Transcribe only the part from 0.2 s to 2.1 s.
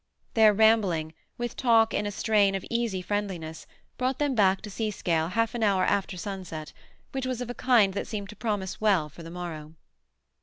Their rambling, with talk in